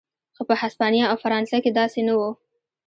[0.35, 2.21] خو په هسپانیا او فرانسه کې داسې نه و.